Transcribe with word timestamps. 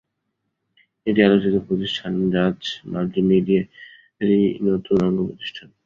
এটি 1.07 1.19
আলোচিত 1.27 1.55
প্রতিষ্ঠান 1.67 2.13
জাজ 2.33 2.59
মাল্টিমিডিয়ারই 2.91 4.41
নতুন 4.67 4.97
অঙ্গ 5.07 5.19
প্রতিষ্ঠান। 5.29 5.67